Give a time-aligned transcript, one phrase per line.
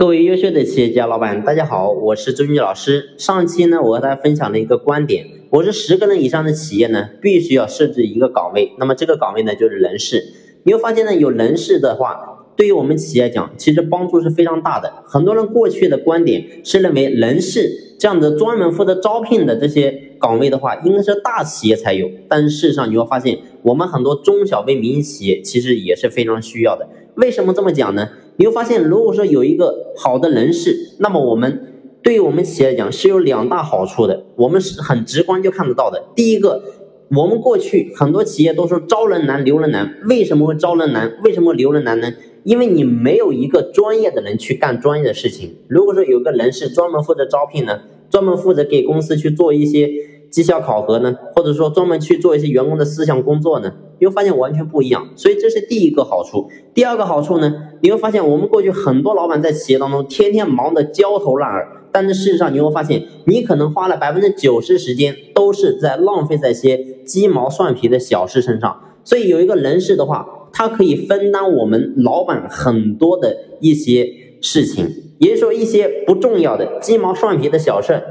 [0.00, 3.10] 各位优秀的企业家老板，大家好，我是周军老师。
[3.18, 10.24] 上期呢，我和大家分享了一个观点，我是十个人以上的企业呢，必须要设置一个岗位，那么这个岗位呢就是人事。
[10.62, 14.90] 你会发现呢，有人事的话，对于我们企业讲，其实帮助是非常大的。
[15.04, 26.88] 很多人过去的观点是认为人事这样的专门负责招聘的这些岗位的话，应该是大企业才有，但是事实上你会发现，我们很多中小微民营企业其实也是非常需要的。
[27.16, 28.08] 为什么这么讲呢？
[28.40, 34.24] 你会发现，如果说有一个好的人事，那么我们对于我们企业来讲是有两大好处的。
[34.34, 36.02] 我们是很直观就看得到的。
[36.16, 36.62] 第一个，
[37.10, 39.94] 我们过去很多企业都说招人难，留人难。
[40.08, 41.18] 为什么会招人难？
[41.22, 42.14] 为什么留人难呢？
[42.42, 45.56] 因为你没有一个专业的人去干专业的事情。
[45.68, 49.90] 如果说有个人是专门负责招聘呢，专门负责给公司去做一些
[50.30, 53.74] 绩效考核呢，或者说专门去做一些员工的思想工作呢？
[54.00, 56.48] 你会发现完全不一样，所以这是第一个好处。
[56.74, 68.80] 第二个好处呢，你会发现我们过去很多老板在企业当中天天忙得焦头烂额，但是事实上你会发现，你可能花了百分之九十时间都是在浪费在一些鸡毛蒜皮的小事身上。
[69.04, 74.08] 所以有一个人事的话，它可以分担我们老板很多的一些
[74.40, 74.86] 事情，
[75.18, 78.02] 也就是说一些不重要的鸡毛蒜皮的小事。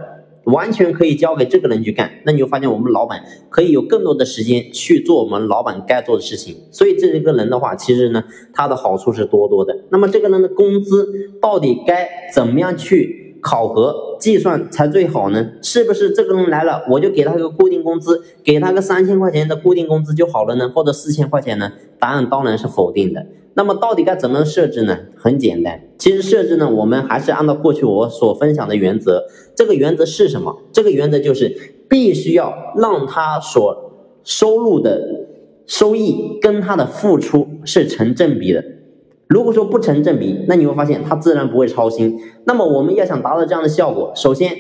[0.52, 6.56] 完全可以交给这个人去干，那你就发现我们老板可以有更多的时间去做我们老板该做的事情。
[6.72, 9.76] 所以这一个人的话，其实呢，他的好处是多多的。
[9.90, 11.08] 那么这个人的工资
[11.42, 15.52] 到底该怎么样去考核计算才最好呢？
[15.62, 20.70] 是不是这个人来了，我就给他一个固定工资，给他个三千块钱的固定工资就好了呢？
[20.70, 21.72] 或者四千块钱呢？
[22.00, 23.26] 答案当然是否定的。
[23.56, 24.98] 那么到底该怎么设置呢？
[25.18, 29.26] 很简单，其实设置呢，我们还是按照过去我所分享的原则。
[29.56, 30.62] 这个原则是什么？
[30.72, 31.56] 这个原则就是
[31.90, 33.92] 必须要让他所
[34.24, 35.28] 收入的
[35.66, 38.64] 收益跟他的付出是成正比的。
[39.30, 42.20] 如果说不成正比，那你会发现他自然不会操心。
[42.46, 44.58] 那么我们要想达到这样的效果，首先，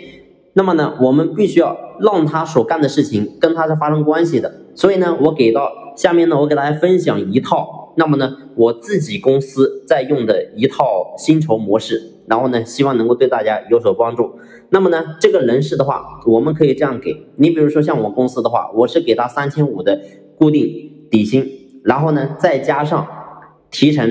[0.53, 4.61] 那么呢，我们必须要让他所干的事情跟他是发生关系的。
[4.75, 7.95] 所以呢，我给到下面呢，我给大家分享一套。
[7.95, 14.33] 那么呢，我自己公司在用的一套薪酬模式，然后呢，希望能够对大家有所帮助。
[14.69, 19.99] 那么呢，这个人事的话，我们可以这样给你，比如说像我公司的话，我是给他三千五的
[20.37, 20.63] 固定
[21.09, 21.43] 底薪，
[21.83, 23.07] 然后呢，再加上
[23.71, 24.07] 提成，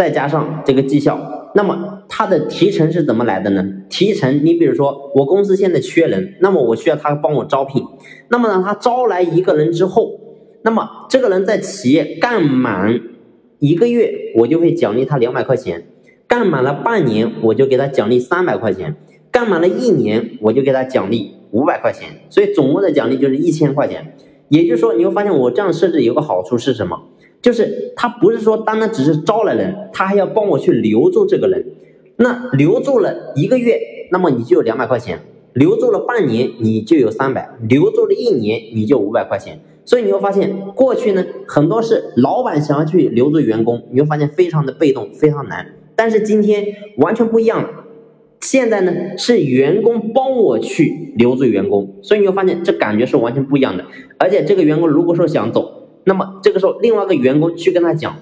[0.00, 1.50] 再加上这个绩效。
[1.54, 3.62] 那么他的提成是怎么来的呢？
[3.90, 7.84] 提成，你比如说我公司现在缺人，那么我需要他帮我招聘。
[8.28, 10.18] 那么呢，他招来一个人之后，
[10.62, 12.98] 那么这个人在企业干满。
[13.58, 15.84] 一个月我就会奖励他两百块钱，
[16.26, 18.96] 干满了半年我就给他奖励三百块钱，
[19.30, 24.16] 干满了一年我就给他奖励五百块钱，所以总共的奖励就是一千块钱。
[24.48, 27.02] 也就是说，你会发现我这样设置有个好处是什么？
[27.42, 31.64] 就是他不是说单单只是招了人，他还要帮我去留住这个人。
[32.16, 33.80] 那留住了一个月，
[34.10, 35.18] 那么你就有两百块钱；
[35.54, 39.60] 留住了半年，你就有三百；留住了一年，你就五百块钱。
[39.86, 45.66] 所以你会发现，过去呢，很多是老板想要去留住员工，你会发现非常的被动，非常难。
[45.96, 46.66] 但是今天
[46.98, 47.68] 完全不一样了，
[48.40, 53.86] 现在呢是员工帮我去留住员工，所以你会发现这感觉是完全不一样的。
[54.18, 58.16] 而且这个员工如果说想走，那么这个时候另外一个员工去跟他讲，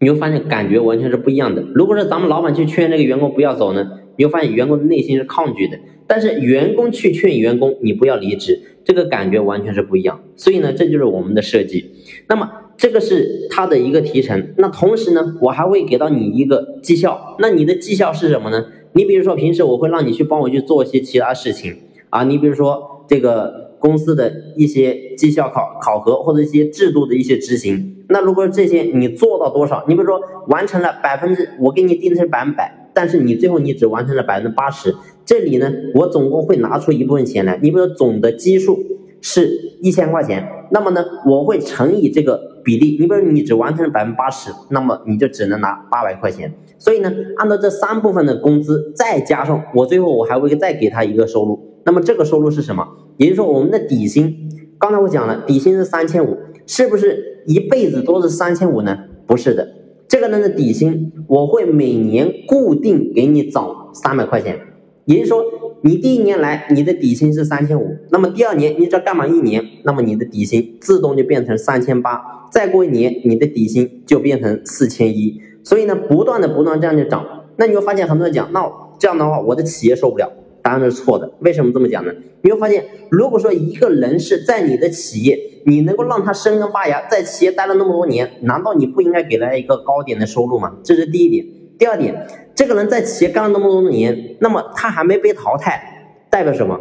[0.00, 1.62] 你会发现感觉完全是不一样的。
[1.74, 5.78] 如果说咱们老板去劝这个员工不要走呢，你会发现员工的内心是抗拒的。
[6.06, 8.60] 但是员工去劝员工你不要离职。
[8.84, 11.92] 这个感觉完全是不一样，所以呢，这就是我们的设计。
[12.28, 17.34] 那么这个是它的一个提成，那同时呢，我还会给到你一个绩效。
[17.38, 18.66] 那你的绩效是什么呢？
[18.92, 21.74] 你比如说平时我会让你去帮我去做一些其他事情
[22.10, 28.02] 啊，你比如说这个公司的一些绩效考考核或者一些制度的一些执行。
[28.08, 29.84] 那如果这些你做到多少？
[29.86, 30.18] 你比如说
[30.48, 34.94] 完成了百分之，我给你定的是百分百，但是你最后你只完成了百分之八十。
[35.26, 37.58] 这里呢，我总共会拿出一部分钱来。
[37.62, 38.78] 你比如说总的基数
[39.20, 42.96] 是一千块钱，那么呢，我会乘以这个比例。
[42.98, 46.50] 你比如你只完成了百分之八十，那么你就只能拿八百块钱。
[46.78, 51.80] 所以呢，按照这三部分的工资，再加上我最后我还会再给他一个收入。
[51.84, 52.88] 那么这个收入是什么？
[53.16, 58.98] 也就是说我们的底薪，刚才我讲了，底薪是三千五，是不是一辈子都是三千五呢？
[59.26, 59.68] 不是的，
[60.08, 64.58] 这个人的底薪我会每年固定给你涨三百块钱。
[65.06, 65.42] 也就是说，
[65.82, 75.40] 你第一年来，你的底薪是三千五，那么第二年你只要干满一年，那么你的底薪自动就变成三千八，再过一年，你的底薪就变成四千一。
[75.62, 77.44] 所以呢，不断的不断这样就涨。
[77.56, 78.66] 那你会发现很多人讲，那
[78.98, 80.32] 这样的话，我的企业受不了。
[80.64, 81.30] 答案是错的。
[81.40, 82.12] 为什么这么讲呢？
[82.40, 90.78] 你会发现，如果说一个人是在你的企业，你能够让他生根发芽，在企业待了那么多年，难道你不应该给他一个高点的收入吗？
[90.82, 91.46] 这是第一点。
[91.78, 96.80] 第二点，这个人在企业干了那么多年，那么他还没被淘汰，代表什么？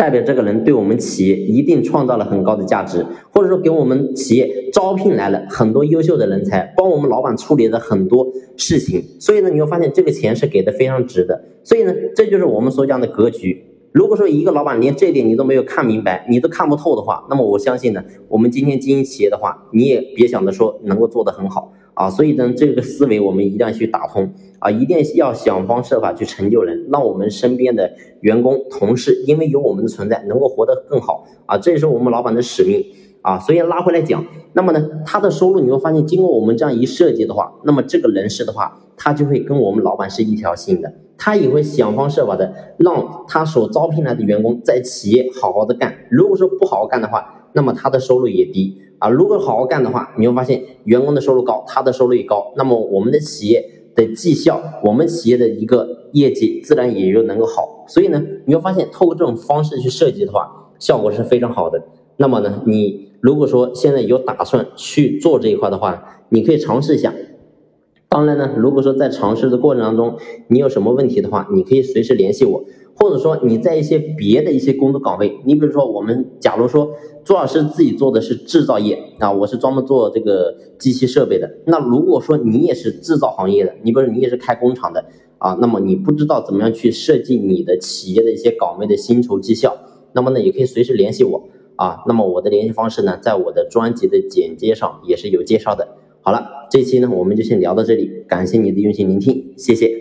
[0.00, 3.04] 代表这个人对我们企业一定创造了很高的价值，
[3.34, 8.26] 或者说给我们企业招聘来了很多优秀的人才，帮我们老板处理了很多
[8.56, 9.04] 事情。
[9.20, 11.44] 所以呢，你会发现这个钱是给的非常值的。
[11.62, 13.62] 所以呢，这就是我们所讲的格局。
[13.92, 22.08] 如果说一个老板连这点你都没有看明白，你都看不透的话，那么我相信呢，我们今天经营企业的话，你也别想着说能够做得很好啊。
[22.08, 31.58] 所以呢，这个思维我们一定要去打通啊，一定要想方设法去成就人，让我们身边的员工、同事因为有我们的存在，能够活得更好啊。
[31.58, 32.84] 这也是我们老板的使命
[33.22, 33.38] 啊。
[33.38, 40.92] 所以拉回来讲，那么呢，他的收入你会发现，经过我们这样一设计的话，那么这个人事的话，他就会跟我们老板是一条心的。
[41.22, 45.94] 他也会想方设法的让他所招聘来的员工在企业好好的干。
[46.10, 49.10] 如果说不好好干的话，那么他的收入也低啊。
[49.10, 52.54] 如果好好干的话，你会发现员工的收入高，他的收入也高。
[52.56, 53.62] 那么我们的企业
[53.94, 57.84] 的绩效，我们企业的一个业绩自然也就能够好。
[57.86, 61.82] 所以呢，你会发现透过这种方式去设计的话，效果是非常好的。
[62.20, 67.14] 那么呢，你如果说现在有打算去做这一块的话，你可以尝试一下。
[68.10, 70.18] 当然呢，如果说在尝试的过程当中，
[70.48, 72.62] 你有什么问题的话，你可以随时联系我，
[72.94, 76.90] 或者说你在一些别的一些工作岗位，你比如说我们假如说
[77.24, 81.50] 朱老师自己做的是制造业啊，我是专门做这个机器设备的。
[81.64, 85.06] 那如果说你也是制造行业的，你比如你也是开工厂的
[85.38, 89.74] 啊，那么你不知道怎么样去设计你的企业的一些岗位的薪酬绩效，
[90.12, 91.48] 那么呢也可以随时联系我
[91.80, 92.02] 啊。
[92.06, 95.96] 那么我的联系方式呢，在我的专辑的简介上也是有介绍的。
[96.22, 99.99] 好了，这期呢我们就先聊到这里，感谢你的用心聆听，谢谢。